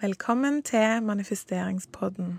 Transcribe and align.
Velkommen 0.00 0.62
til 0.62 1.02
manifesteringspodden. 1.02 2.38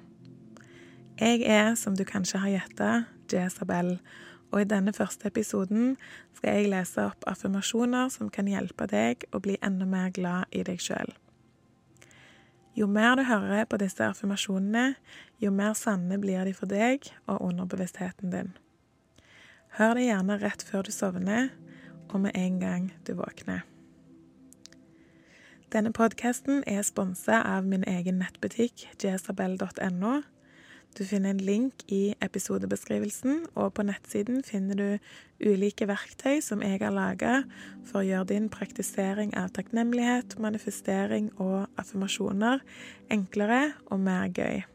Jeg 1.19 1.41
er, 1.45 1.75
som 1.75 1.93
du 1.95 2.01
kanskje 2.03 2.39
har 2.41 2.49
gjetta, 2.49 2.87
Jezabel, 3.29 3.99
og 4.49 4.61
i 4.61 4.65
denne 4.65 4.93
første 4.93 5.27
episoden 5.29 5.91
skal 6.33 6.57
jeg 6.57 6.71
lese 6.71 7.03
opp 7.05 7.27
affirmasjoner 7.29 8.09
som 8.09 8.31
kan 8.33 8.49
hjelpe 8.49 8.87
deg 8.89 9.27
å 9.29 9.43
bli 9.45 9.59
enda 9.61 9.85
mer 9.85 10.09
glad 10.09 10.49
i 10.49 10.63
deg 10.65 10.81
sjøl. 10.81 11.13
Jo 12.73 12.89
mer 12.89 13.13
du 13.19 13.27
hører 13.29 13.69
på 13.69 13.77
disse 13.77 14.09
affirmasjonene, 14.09 14.95
jo 15.37 15.53
mer 15.53 15.77
sanne 15.77 16.17
blir 16.17 16.41
de 16.49 16.57
for 16.57 16.65
deg 16.65 17.11
og 17.27 17.43
underbevisstheten 17.51 18.33
din. 18.33 18.55
Hør 19.77 19.99
det 19.99 20.09
gjerne 20.09 20.41
rett 20.41 20.65
før 20.65 20.89
du 20.89 20.95
sovner, 20.97 21.53
og 22.09 22.25
med 22.25 22.33
en 22.33 22.57
gang 22.57 22.89
du 23.05 23.13
våkner. 23.21 23.67
Denne 25.71 25.93
podkasten 25.95 26.65
er 26.67 26.81
sponsa 26.83 27.37
av 27.47 27.63
min 27.63 27.85
egen 27.87 28.17
nettbutikk 28.19 28.89
jesabel.no. 28.99 30.17
Du 30.97 31.05
finner 31.07 31.31
en 31.31 31.39
link 31.39 31.85
i 31.87 32.11
episodebeskrivelsen, 32.19 33.45
og 33.55 33.69
på 33.77 33.85
nettsiden 33.87 34.41
finner 34.43 34.75
du 34.75 35.47
ulike 35.47 35.87
verktøy 35.87 36.41
som 36.43 36.59
jeg 36.65 36.81
har 36.81 36.91
laga 36.91 37.37
for 37.87 38.01
å 38.01 38.03
gjøre 38.03 38.33
din 38.33 38.49
praktisering 38.51 39.31
av 39.39 39.53
takknemlighet, 39.55 40.35
manifestering 40.43 41.29
og 41.39 41.69
affirmasjoner 41.79 42.59
enklere 43.15 43.61
og 43.87 44.03
mer 44.03 44.27
gøy. 44.27 44.65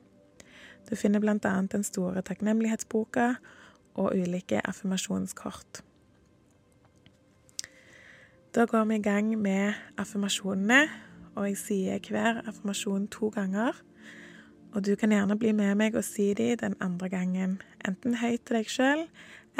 Du 0.88 0.96
finner 0.96 1.20
annet 1.20 1.76
den 1.76 1.84
store 1.84 2.24
takknemlighetsboka 2.24 3.34
og 4.00 4.16
ulike 4.16 4.64
affirmasjonskort. 4.64 5.82
Da 8.56 8.64
går 8.64 8.84
vi 8.84 8.94
i 8.94 9.02
gang 9.02 9.38
med 9.38 9.72
affirmasjonene, 9.98 10.88
og 11.34 11.44
jeg 11.48 11.56
sier 11.60 12.06
hver 12.08 12.38
affirmasjon 12.48 13.04
to 13.12 13.28
ganger. 13.28 13.76
Og 14.72 14.86
du 14.86 14.94
kan 14.96 15.12
gjerne 15.12 15.36
bli 15.36 15.52
med 15.52 15.74
meg 15.76 15.98
og 16.00 16.04
si 16.04 16.30
de 16.34 16.54
den 16.56 16.74
andre 16.80 17.08
gangen, 17.12 17.58
enten 17.88 18.16
høyt 18.16 18.46
til 18.48 18.56
deg 18.56 18.72
sjøl 18.72 19.04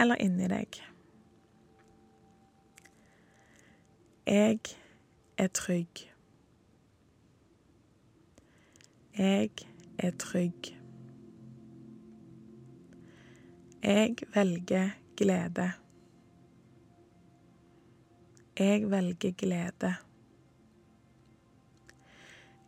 eller 0.00 0.16
inni 0.24 0.48
deg. 0.48 0.80
Jeg 4.26 4.64
er 5.36 5.52
trygg. 5.52 6.08
Jeg 9.18 9.50
er 9.98 10.20
trygg. 10.24 10.72
Jeg 13.82 14.16
velger 14.34 14.96
glede. 15.16 15.74
Jeg 18.58 18.90
velger 18.90 19.32
glede. 19.32 19.94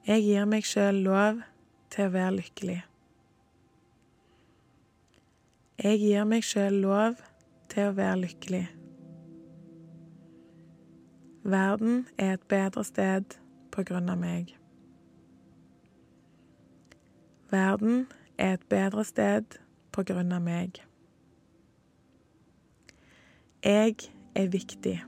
Jeg 0.06 0.22
gir 0.22 0.44
meg 0.44 0.67
sjøl 0.69 1.00
lov 1.06 1.41
til 1.89 2.05
å 2.05 2.12
være 2.12 2.34
lykkelig. 2.34 2.77
Jeg 5.81 6.00
gir 6.03 6.28
meg 6.28 6.44
sjøl 6.44 6.77
lov 6.84 7.25
til 7.72 7.89
å 7.89 7.97
være 7.97 8.20
lykkelig. 8.27 8.62
Verden 11.48 12.06
er 12.19 12.36
et 12.36 12.48
bedre 12.53 12.84
sted 12.84 13.41
på 13.72 13.89
grunn 13.89 14.12
av 14.12 14.20
meg. 14.20 14.53
Verden 17.48 18.11
er 18.36 18.59
et 18.59 18.69
bedre 18.69 19.09
sted 19.09 19.56
på 19.97 20.05
grunn 20.05 20.36
av 20.36 20.44
meg. 20.44 20.83
Jeg 23.64 23.97
er 24.36 24.53
viktig. 24.53 25.00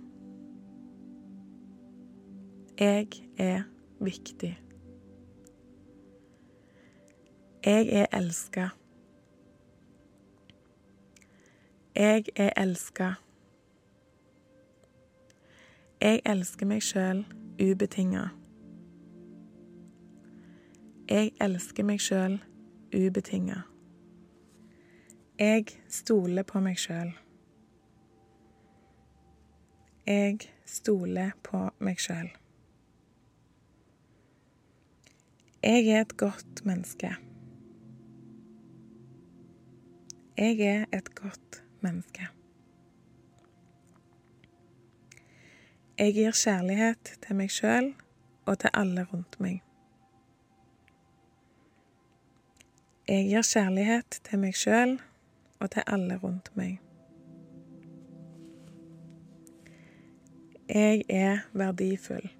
Jeg 2.80 3.08
er 3.38 3.62
viktig. 3.98 4.60
Jeg 7.64 7.88
er 7.88 8.06
elska. 8.12 8.68
Jeg 11.94 12.24
er 12.36 12.50
elska. 12.56 13.12
Jeg 16.00 16.20
elsker 16.24 16.66
meg 16.66 16.80
sjøl 16.82 17.26
ubetinga. 17.60 18.24
Jeg 21.10 21.32
elsker 21.40 21.84
meg 21.84 22.00
sjøl 22.00 22.40
ubetinga. 22.96 23.60
Jeg 25.38 25.66
stoler 25.88 26.42
på 26.42 26.60
meg 26.60 26.78
sjøl. 26.80 27.12
Jeg 30.06 30.38
stoler 30.64 31.36
på 31.42 31.68
meg 31.78 32.00
sjøl. 32.00 32.30
Jeg 35.62 35.88
er 35.88 36.00
et 36.00 36.16
godt 36.16 36.64
menneske. 36.64 37.16
Jeg 40.36 40.60
er 40.60 40.84
et 40.92 41.14
godt 41.14 41.64
menneske. 41.80 42.28
Jeg 45.98 46.14
gir 46.14 46.32
kjærlighet 46.32 47.12
til 47.26 47.36
meg 47.36 47.52
sjøl 47.52 47.90
og 48.46 48.58
til 48.58 48.70
alle 48.72 49.04
rundt 49.12 49.36
meg. 49.40 49.60
Jeg 53.08 53.28
gir 53.28 53.44
kjærlighet 53.52 54.20
til 54.24 54.40
meg 54.40 54.56
sjøl 54.56 54.96
og 55.60 55.70
til 55.76 55.84
alle 55.86 56.16
rundt 56.24 56.48
meg. 56.56 56.80
Jeg 60.68 61.04
er 61.08 61.44
verdifull. 61.52 62.39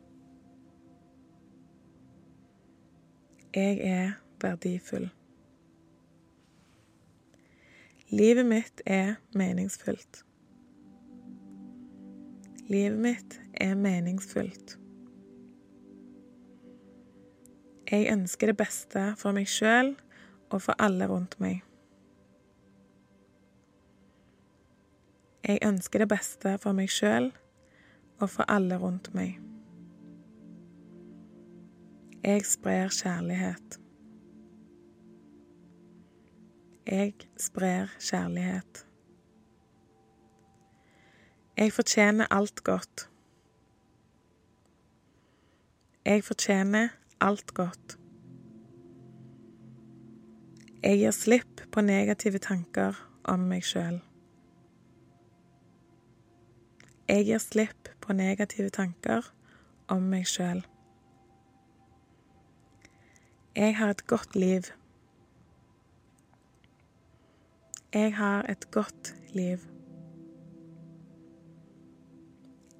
Jeg 3.55 3.81
er 3.83 4.13
verdifull. 4.41 5.09
Livet 8.11 8.47
mitt 8.47 8.83
er 8.87 9.17
meningsfullt. 9.35 10.21
Livet 12.71 12.99
mitt 12.99 13.41
er 13.61 13.75
meningsfullt. 13.75 14.77
Jeg 17.91 18.07
ønsker 18.13 18.53
det 18.53 18.57
beste 18.63 19.05
for 19.19 19.35
meg 19.35 19.51
sjøl 19.51 19.97
og 20.51 20.63
for 20.63 20.79
alle 20.79 21.11
rundt 21.11 21.35
meg. 21.43 21.65
Jeg 25.43 25.59
ønsker 25.67 26.07
det 26.07 26.13
beste 26.15 26.55
for 26.63 26.79
meg 26.79 26.91
sjøl 26.95 27.33
og 28.21 28.29
for 28.31 28.47
alle 28.47 28.79
rundt 28.79 29.11
meg. 29.15 29.50
Jeg 32.25 32.45
sprer 32.45 32.89
kjærlighet. 32.89 33.81
Jeg 36.87 37.15
sprer 37.37 37.87
kjærlighet. 38.01 38.87
Jeg 41.57 41.73
fortjener 41.73 42.27
alt 42.31 42.65
godt. 42.65 43.11
Jeg 46.05 46.25
fortjener 46.25 46.89
alt 47.21 47.55
godt. 47.55 47.99
Jeg 50.83 50.99
gir 50.99 51.11
slipp 51.11 51.61
på 51.73 51.81
negative 51.81 52.39
tanker 52.39 53.01
om 53.25 53.49
meg 53.49 53.65
sjøl. 53.65 54.01
Jeg 57.09 57.25
gir 57.25 57.39
slipp 57.39 57.89
på 58.01 58.13
negative 58.13 58.69
tanker 58.69 59.33
om 59.89 60.03
meg 60.13 60.29
sjøl. 60.29 60.61
Jeg 63.57 63.77
har 63.77 63.91
et 63.91 64.07
godt 64.07 64.37
liv. 64.37 64.63
Jeg 67.95 68.17
har 68.17 68.43
et 68.43 68.71
godt 68.71 69.15
liv. 69.33 69.59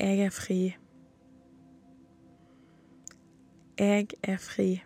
Jeg 0.01 0.19
er 0.19 0.31
fri. 0.31 0.77
Jeg 3.79 4.09
er 4.23 4.37
fri. 4.37 4.83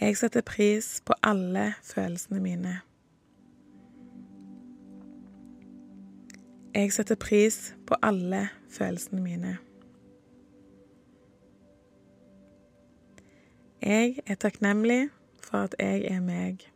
Jeg 0.00 0.16
setter 0.16 0.40
pris 0.40 1.02
på 1.06 1.12
alle 1.22 1.74
følelsene 1.82 2.40
mine. 2.40 2.80
Jeg 6.74 6.92
setter 6.92 7.14
pris 7.14 7.76
på 7.86 7.94
alle 8.02 8.48
følelsene 8.68 9.22
mine. 9.22 9.58
Jeg 13.82 14.18
er 14.26 14.34
takknemlig 14.34 15.08
for 15.42 15.58
at 15.58 15.74
jeg 15.78 16.04
er 16.04 16.20
meg. 16.20 16.72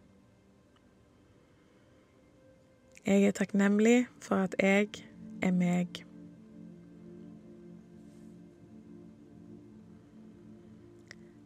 Jeg 3.06 3.25
er 3.25 3.31
takknemlig 3.31 4.06
for 4.23 4.37
at 4.37 4.55
jeg 4.59 4.89
er 5.43 5.51
meg. 5.53 5.89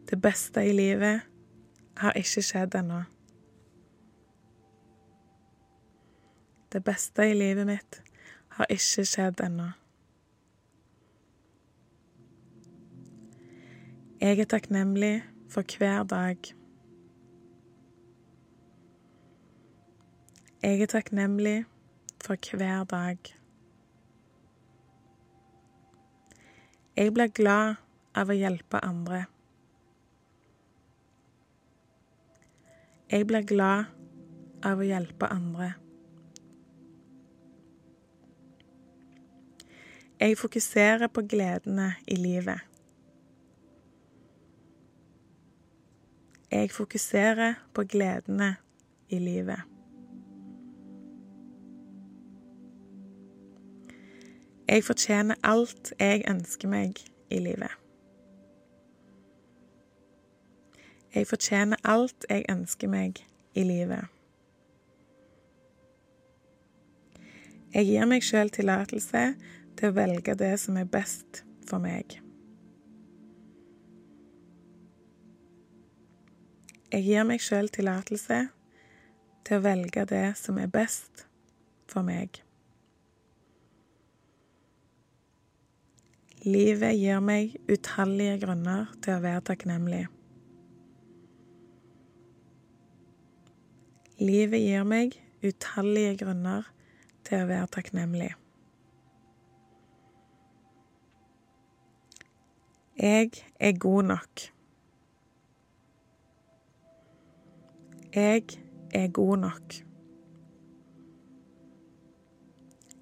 Det 0.09 0.21
beste 0.21 0.63
i 0.65 0.71
livet 0.71 1.21
har 1.97 2.13
ikke 2.15 2.41
skjedd 2.41 2.77
ennå. 2.79 3.01
Det 6.71 6.83
beste 6.83 7.25
i 7.31 7.33
livet 7.33 7.67
mitt 7.67 7.99
har 8.55 8.71
ikke 8.71 9.05
skjedd 9.05 9.43
ennå. 9.43 9.67
Jeg 14.21 14.39
er 14.39 14.49
takknemlig 14.55 15.13
for 15.49 15.63
hver 15.77 16.03
dag. 16.03 16.37
Jeg 20.61 20.81
er 20.81 20.85
takknemlig 20.85 21.65
for 22.21 22.57
hver 22.57 22.83
dag. 22.83 23.17
Jeg 26.95 27.13
blir 27.13 27.27
glad 27.31 27.75
av 28.13 28.29
å 28.29 28.35
hjelpe 28.35 28.81
andre. 28.83 29.25
Jeg 33.09 33.25
blir 33.25 33.45
glad 33.47 33.89
av 34.61 34.81
å 34.81 34.85
hjelpe 34.85 35.31
andre. 35.33 35.73
Jeg 40.19 40.35
fokuserer 40.37 41.07
på 41.07 41.23
gledene 41.23 41.93
i 42.05 42.19
livet. 42.19 42.68
Jeg 46.51 46.71
fokuserer 46.71 47.53
på 47.73 47.83
gledene 47.83 48.55
i 49.09 49.19
livet. 49.19 49.59
Jeg 54.67 54.83
fortjener 54.83 55.35
alt 55.43 55.93
jeg 55.99 56.23
ønsker 56.29 56.67
meg 56.69 56.97
i 57.29 57.39
livet. 57.39 57.71
Jeg 61.15 61.27
fortjener 61.27 61.77
alt 61.83 62.25
jeg 62.29 62.45
ønsker 62.49 62.87
meg 62.87 63.25
i 63.53 63.63
livet. 63.63 64.05
Jeg 67.73 67.85
gir 67.85 68.05
meg 68.09 68.25
sjøl 68.25 68.49
tillatelse 68.49 69.23
til 69.77 69.89
å 69.89 69.97
velge 69.97 70.33
det 70.37 70.55
som 70.61 70.77
er 70.77 70.89
best 70.89 71.43
for 71.69 71.81
meg. 71.81 72.28
Jeg 76.89 77.05
gir 77.05 77.25
meg 77.29 77.41
sjøl 77.45 77.67
tillatelse 77.69 78.37
til 79.45 79.59
å 79.59 79.61
velge 79.61 80.07
det 80.09 80.23
som 80.39 80.57
er 80.57 80.71
best 80.73 81.27
for 81.89 82.01
meg. 82.05 82.39
Livet 86.47 86.97
gir 86.97 87.21
meg 87.21 87.59
utallige 87.69 88.39
grunner 88.41 88.89
til 89.05 89.19
å 89.19 89.21
være 89.21 89.45
takknemlig. 89.51 90.03
Livet 94.17 94.65
gir 94.65 94.87
meg 94.89 95.13
utallige 95.45 96.17
grunner 96.23 96.73
til 97.27 97.43
å 97.43 97.49
være 97.53 97.73
takknemlig. 97.77 98.33
Jeg 102.97 103.29
er 103.59 103.77
god 103.77 104.15
nok. 104.15 104.49
Jeg 108.15 108.43
er 108.93 109.11
god 109.11 109.37
nok. 109.37 109.73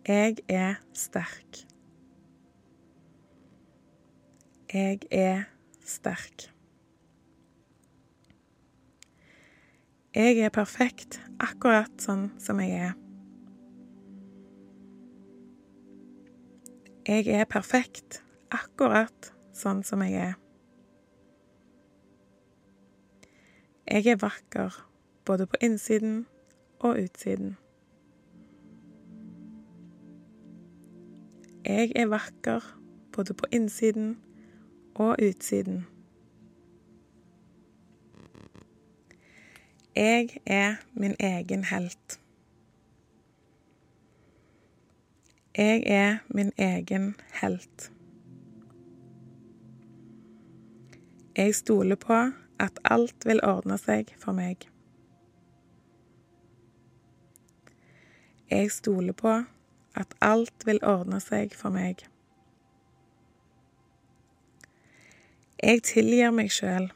Jeg 0.08 0.36
er 0.50 0.76
sterk. 0.94 1.58
Jeg 4.74 5.00
er 5.12 5.44
sterk. 5.86 6.54
Jeg 10.16 10.40
er 10.40 10.50
perfekt 10.50 11.22
akkurat 11.40 12.04
sånn 12.04 12.28
som 12.44 12.60
jeg 12.60 12.76
er. 12.76 12.98
Jeg 17.08 17.32
er 17.32 17.48
perfekt 17.48 18.20
akkurat 18.52 19.32
sånn 19.56 19.86
som 19.88 20.04
jeg 20.04 20.20
er. 20.20 20.36
Jeg 23.88 24.12
er 24.12 24.20
vakker 24.20 24.84
både 25.28 25.46
på 25.48 25.56
innsiden 25.62 26.26
og 26.80 26.98
utsiden. 27.04 27.58
Jeg 31.66 31.92
er 31.96 32.06
vakker 32.06 32.80
både 33.12 33.34
på 33.34 33.46
innsiden 33.52 34.18
og 34.96 35.16
utsiden. 35.30 35.86
Jeg 39.96 40.38
er 40.46 40.76
min 40.94 41.16
egen 41.20 41.64
helt. 41.64 42.20
Jeg 45.58 45.84
er 45.86 46.18
min 46.28 46.52
egen 46.58 47.16
helt. 47.42 47.92
Jeg 51.38 51.56
stoler 51.56 51.96
på 51.96 52.32
at 52.60 52.80
alt 52.84 53.26
vil 53.26 53.44
ordne 53.44 53.78
seg 53.78 54.16
for 54.18 54.32
meg. 54.32 54.77
Jeg 58.50 58.72
stoler 58.72 59.14
på 59.14 59.44
at 59.96 60.14
alt 60.22 60.66
vil 60.66 60.80
ordne 60.84 61.20
seg 61.20 61.56
for 61.56 61.74
meg. 61.74 62.06
Jeg 65.64 65.82
tilgir 65.84 66.32
meg 66.32 66.52
sjøl. 66.54 66.92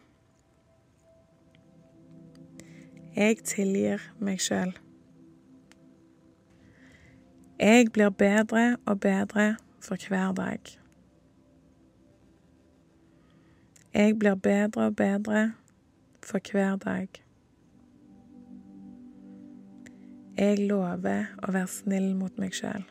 Jeg 3.16 3.42
tilgir 3.44 4.04
meg 4.20 4.40
sjøl. 4.40 4.76
Jeg 7.60 7.92
blir 7.94 8.10
bedre 8.10 8.78
og 8.86 9.00
bedre 9.00 9.56
for 9.82 10.08
hver 10.08 10.32
dag. 10.38 10.78
Jeg 13.94 14.20
blir 14.20 14.36
bedre 14.36 14.86
og 14.86 14.96
bedre 14.96 15.54
for 16.24 16.52
hver 16.52 16.76
dag. 16.76 17.08
Jeg 20.42 20.58
lover 20.66 21.28
å 21.46 21.52
være 21.54 21.70
snill 21.70 22.16
mot 22.18 22.40
meg 22.42 22.56
sjøl. 22.58 22.82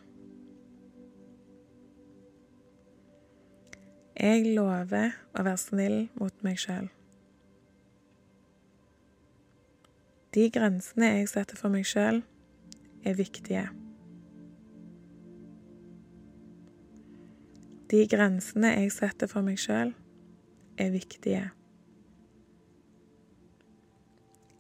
Jeg 4.14 4.52
lover 4.55 5.17
å 5.35 5.43
være 5.43 5.58
snill 5.58 5.97
mot 6.20 6.47
meg 6.47 6.61
sjøl. 6.62 6.87
De 10.31 10.47
grensene 10.55 11.11
jeg 11.17 11.26
setter 11.32 11.58
for 11.58 11.75
meg 11.75 11.91
sjøl, 11.91 12.23
er 13.02 13.19
viktige. 13.19 13.67
De 17.91 18.06
grensene 18.14 18.76
jeg 18.76 18.94
setter 18.94 19.35
for 19.35 19.43
meg 19.43 19.58
sjøl, 19.58 19.97
er 20.79 20.94
viktige. 20.94 21.49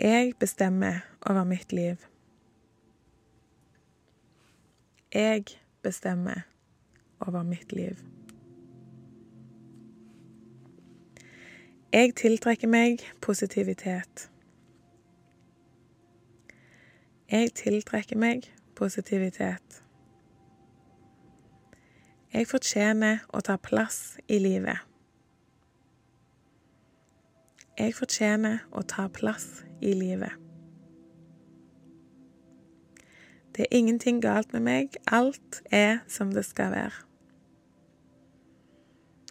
Jeg 0.02 0.34
bestemmer 0.42 1.04
over 1.22 1.46
mitt 1.46 1.70
liv. 1.70 2.09
Jeg 5.14 5.44
bestemmer 5.82 6.40
over 7.20 7.42
mitt 7.42 7.72
liv. 7.72 7.96
Jeg 11.92 12.14
tiltrekker 12.14 12.68
meg 12.68 13.02
positivitet. 13.22 14.30
Jeg 17.30 17.50
tiltrekker 17.58 18.18
meg 18.18 18.46
positivitet. 18.78 19.82
Jeg 22.32 22.46
fortjener 22.46 23.24
å 23.34 23.42
ta 23.42 23.56
plass 23.58 24.14
i 24.28 24.38
livet. 24.38 24.78
Jeg 27.78 27.98
fortjener 27.98 28.62
å 28.70 28.86
ta 28.86 29.08
plass 29.10 29.64
i 29.82 29.96
livet. 29.98 30.49
Det 33.60 33.66
er 33.70 33.76
ingenting 33.76 34.22
galt 34.22 34.52
med 34.52 34.62
meg, 34.64 34.94
alt 35.12 35.58
er 35.70 35.98
som 36.08 36.30
det 36.32 36.46
skal 36.48 36.70
være. 36.72 37.02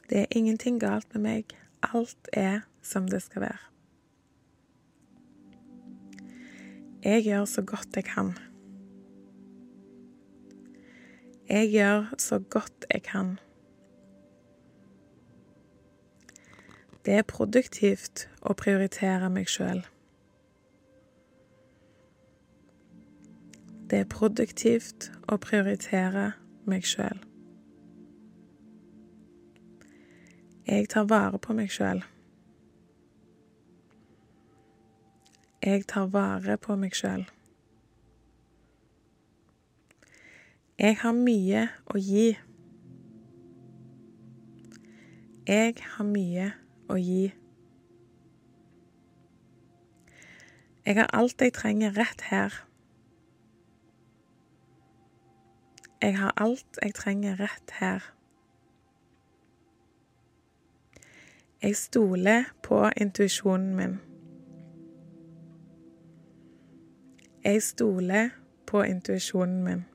Det 0.09 0.19
er 0.19 0.25
ingenting 0.37 0.77
galt 0.79 1.15
med 1.15 1.23
meg, 1.23 1.55
alt 1.81 2.29
er 2.37 2.59
som 2.85 3.07
det 3.09 3.23
skal 3.25 3.41
være. 3.41 3.57
Jeg 7.03 7.23
gjør 7.25 7.45
så 7.45 7.65
godt 7.65 7.95
jeg 7.95 8.05
kan. 8.05 8.33
Jeg 11.49 11.71
gjør 11.73 12.13
så 12.17 12.39
godt 12.39 12.85
jeg 12.93 13.01
kan. 13.03 13.39
Det 17.05 17.17
er 17.17 17.25
produktivt 17.25 18.29
å 18.45 18.53
prioritere 18.53 19.33
meg 19.33 19.49
sjøl. 19.49 19.87
Det 23.89 24.03
er 24.03 24.05
produktivt 24.05 25.07
å 25.25 25.39
prioritere 25.41 26.27
meg 26.69 26.85
sjøl. 26.85 27.17
Jeg 30.69 30.85
tar 30.93 31.07
vare 31.09 31.39
på 31.41 31.55
meg 31.57 31.71
sjøl. 31.73 32.03
Jeg 35.65 35.87
tar 35.89 36.11
vare 36.13 36.59
på 36.61 36.77
meg 36.77 36.93
sjøl. 36.93 37.25
Jeg 40.77 41.01
har 41.01 41.17
mye 41.17 41.65
å 41.89 41.97
gi. 41.97 42.29
Jeg 45.49 45.75
har 45.95 46.11
mye 46.13 46.51
å 46.85 47.01
gi. 47.01 47.27
Jeg 50.85 51.01
har 51.01 51.09
alt 51.09 51.41
jeg 51.41 51.57
trenger 51.57 51.97
rett 51.97 52.29
her. 52.29 52.68
Jeg 56.01 56.17
har 56.17 56.33
alt 56.37 56.79
jeg 56.83 56.93
trenger 56.95 57.39
rett 57.39 57.71
her. 57.79 58.13
Jeg 61.61 61.75
stoler 61.75 62.43
på 62.63 62.89
intuisjonen 63.01 63.75
min. 63.75 63.99
Jeg 67.43 67.63
stoler 67.63 68.29
på 68.67 68.81
intuisjonen 68.81 69.63
min. 69.63 69.85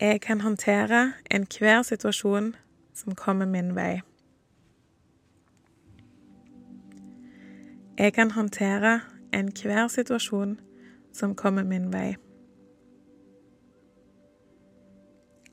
Jeg 0.00 0.20
kan 0.20 0.40
håndtere 0.40 1.12
enhver 1.30 1.82
situasjon 1.82 2.54
som 2.94 3.14
kommer 3.14 3.46
min 3.46 3.74
vei. 3.74 4.00
Jeg 7.98 8.12
kan 8.12 8.30
håndtere 8.30 9.00
enhver 9.32 9.88
situasjon 9.88 10.60
som 11.12 11.34
kommer 11.34 11.64
min 11.64 11.92
vei. 11.92 12.14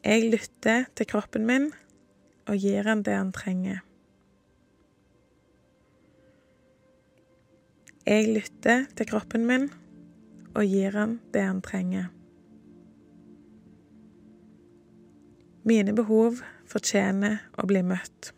Jeg 0.01 0.31
lytter 0.31 0.87
til 0.97 1.05
kroppen 1.05 1.43
min 1.45 1.67
og 2.49 2.57
gir 2.57 2.87
han 2.89 3.03
det 3.05 3.13
han 3.13 3.29
trenger. 3.31 3.83
Jeg 8.05 8.31
lytter 8.33 8.87
til 8.97 9.05
kroppen 9.11 9.45
min 9.45 9.69
og 10.55 10.65
gir 10.65 10.97
han 10.97 11.19
det 11.33 11.45
han 11.45 11.61
trenger. 11.61 12.09
Mine 15.69 15.93
behov 15.93 16.41
fortjener 16.65 17.43
å 17.61 17.69
bli 17.69 17.85
møtt. 17.85 18.31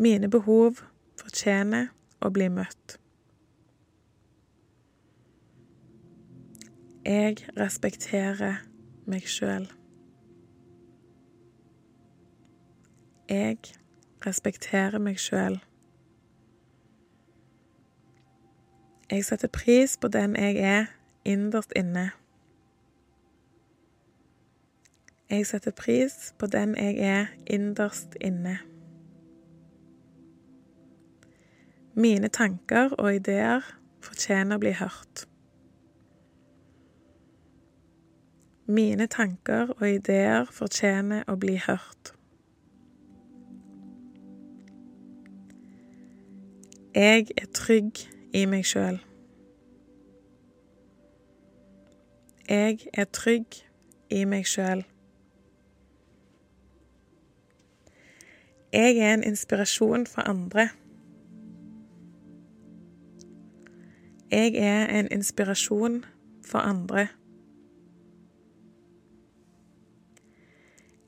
Mine 0.00 0.32
behov 0.32 0.80
fortjener 1.20 1.90
å 2.24 2.32
bli 2.32 2.48
møtt. 2.48 2.96
Jeg 7.06 7.36
respekterer 7.56 8.54
meg 9.06 9.28
sjøl. 9.30 9.68
Jeg 13.30 13.58
respekterer 14.26 14.98
meg 14.98 15.20
sjøl. 15.22 15.60
Jeg 19.10 19.22
setter 19.24 19.52
pris 19.54 19.94
på 20.02 20.10
den 20.10 20.34
jeg 20.34 20.56
er 20.56 20.90
innerst 21.24 21.76
inne. 21.78 22.08
Jeg 25.30 25.46
setter 25.46 25.70
pris 25.70 26.34
på 26.38 26.50
den 26.50 26.74
jeg 26.74 26.98
er 26.98 27.30
innerst 27.46 28.18
inne. 28.20 28.56
Mine 31.94 32.34
tanker 32.34 32.98
og 32.98 33.14
ideer 33.14 33.62
fortjener 34.02 34.58
å 34.58 34.66
bli 34.66 34.74
hørt. 34.82 35.28
Mine 38.68 39.06
tanker 39.06 39.68
og 39.80 39.90
ideer 39.90 40.48
fortjener 40.50 41.22
å 41.30 41.36
bli 41.38 41.54
hørt. 41.66 42.10
Jeg 46.96 47.28
er 47.36 47.46
trygg 47.54 48.00
i 48.34 48.42
meg 48.50 48.64
sjøl. 48.66 48.98
Jeg 52.48 52.88
er 52.92 53.06
trygg 53.12 53.60
i 54.10 54.24
meg 54.24 54.48
sjøl. 54.50 54.82
Jeg 58.72 58.98
er 58.98 59.14
en 59.14 59.22
inspirasjon 59.22 60.06
for 60.10 60.26
andre. 60.26 60.68
Jeg 64.30 64.56
er 64.58 64.90
en 64.98 65.12
inspirasjon 65.12 66.04
for 66.42 66.58
andre. 66.58 67.06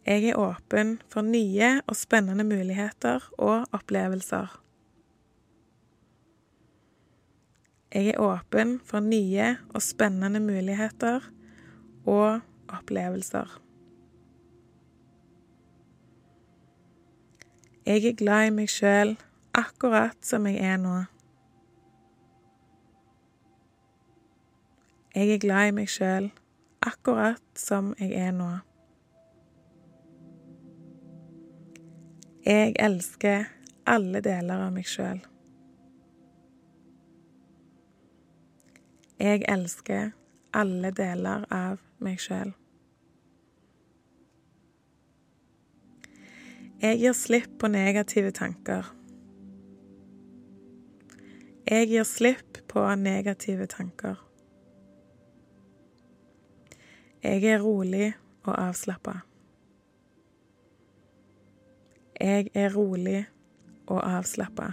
Jeg 0.09 0.25
er 0.25 0.39
åpen 0.41 0.95
for 1.13 1.21
nye 1.21 1.83
og 1.85 1.97
spennende 1.97 2.45
muligheter 2.45 3.25
og 3.37 3.67
opplevelser. 3.77 4.55
Jeg 7.93 8.15
er 8.15 8.21
åpen 8.21 8.79
for 8.85 9.05
nye 9.05 9.57
og 9.69 9.83
spennende 9.85 10.41
muligheter 10.41 11.21
og 12.07 12.41
opplevelser. 12.69 13.61
Jeg 17.87 18.05
er 18.05 18.17
glad 18.17 18.47
i 18.47 18.55
meg 18.61 18.73
sjøl 18.73 19.13
akkurat 19.57 20.17
som 20.25 20.49
jeg 20.49 20.57
er 20.61 20.81
nå. 20.81 20.95
Jeg 25.13 25.37
er 25.37 25.45
glad 25.45 25.69
i 25.69 25.77
meg 25.83 25.93
sjøl 25.93 26.31
akkurat 26.81 27.45
som 27.57 27.93
jeg 28.01 28.17
er 28.17 28.33
nå. 28.33 28.51
Jeg 32.49 32.73
elsker 32.81 33.43
alle 33.85 34.23
deler 34.25 34.63
av 34.65 34.71
meg 34.73 34.87
sjøl. 34.89 35.19
Jeg 39.21 39.43
elsker 39.53 40.15
alle 40.57 40.89
deler 40.97 41.45
av 41.53 41.83
meg 42.01 42.17
sjøl. 42.25 42.55
Jeg 46.81 47.03
gir 47.03 47.19
slipp 47.21 47.61
på 47.61 47.69
negative 47.69 48.33
tanker. 48.41 48.89
Jeg 51.69 51.93
gir 51.93 52.09
slipp 52.09 52.65
på 52.73 52.89
negative 52.97 53.69
tanker. 53.69 54.17
Jeg 57.21 57.45
er 57.45 57.61
rolig 57.61 58.15
og 58.47 58.55
avslappa. 58.57 59.28
Jeg 62.21 62.51
er 62.55 62.75
rolig 62.75 63.27
og 63.87 64.01
avslappa. 64.03 64.73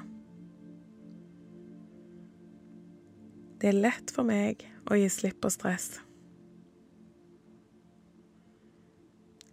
Det 3.62 3.70
er 3.70 3.78
lett 3.78 4.12
for 4.12 4.26
meg 4.26 4.66
å 4.90 4.98
gi 4.98 5.06
slipp 5.14 5.38
på 5.46 5.52
stress. 5.54 6.00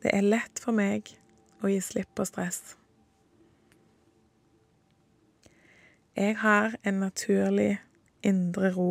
Det 0.02 0.10
er 0.10 0.24
lett 0.24 0.58
for 0.64 0.72
meg 0.72 1.12
å 1.60 1.68
gi 1.68 1.78
slipp 1.84 2.16
på 2.16 2.24
stress. 2.26 2.78
Jeg 6.16 6.36
har 6.40 6.74
en 6.82 6.94
naturlig 7.04 7.76
indre 8.24 8.72
ro. 8.72 8.90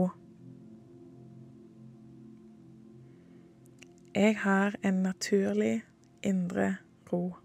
Jeg 4.16 4.38
har 4.46 4.78
en 4.84 5.04
naturlig 5.04 5.82
indre 6.24 6.76
ro. 7.12 7.41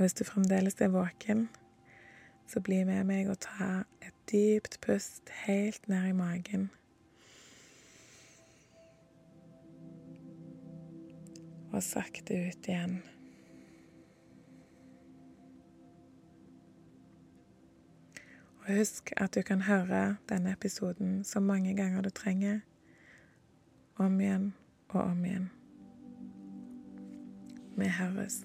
Og 0.00 0.02
hvis 0.02 0.14
du 0.14 0.24
fremdeles 0.24 0.74
er 0.80 0.88
våken, 0.88 1.48
så 2.48 2.60
bli 2.60 2.78
med 2.88 3.04
meg 3.04 3.26
og 3.28 3.36
ta 3.44 3.82
et 4.00 4.14
dypt 4.32 4.78
pust 4.80 5.28
helt 5.44 5.88
ned 5.92 6.06
i 6.08 6.12
magen. 6.16 6.70
Og 11.68 11.82
sakte 11.84 12.38
ut 12.48 12.68
igjen. 12.68 12.94
Og 18.62 18.70
husk 18.78 19.12
at 19.16 19.34
du 19.36 19.42
kan 19.42 19.66
høre 19.68 20.16
denne 20.32 20.54
episoden 20.56 21.20
så 21.24 21.40
mange 21.44 21.76
ganger 21.76 22.00
du 22.00 22.08
trenger. 22.10 22.60
Om 23.98 24.16
igjen 24.20 24.48
og 24.88 25.00
om 25.02 25.24
igjen. 25.24 25.50
Vi 27.76 27.90
høres. 27.98 28.40